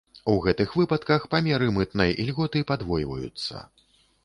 У 0.31 0.33
гэтых 0.45 0.71
выпадках 0.79 1.27
памеры 1.35 1.69
мытнай 1.77 2.15
ільготы 2.25 2.65
падвойваюцца. 2.73 3.65